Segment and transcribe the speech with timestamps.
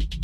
[0.00, 0.23] Und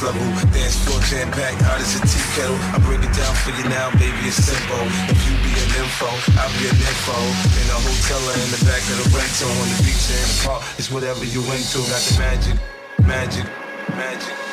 [0.00, 0.22] level.
[0.54, 2.56] Dance floor jam packed, hot as a tea kettle.
[2.72, 4.80] I break it down for you now, baby, it's simple.
[5.12, 6.08] If you be an info,
[6.40, 7.18] I'll be an info.
[7.60, 10.28] In a hotel or in the back of the rental, on the beach or in
[10.32, 11.84] the park, it's whatever you into.
[11.92, 12.56] Got the magic,
[13.04, 13.46] magic,
[13.92, 14.51] magic.